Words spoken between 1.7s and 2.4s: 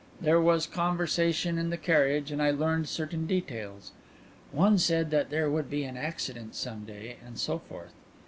carriage